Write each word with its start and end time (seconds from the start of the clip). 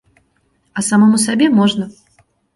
А 0.77 0.85
самому 0.89 1.21
сабе 1.27 1.51
можна. 1.61 1.91